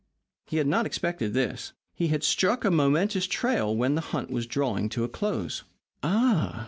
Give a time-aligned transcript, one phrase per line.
[0.47, 1.73] He had not expected this.
[1.93, 5.63] He had struck a momentous trail when the hunt was drawing to a close.
[6.01, 6.59] "Ah!"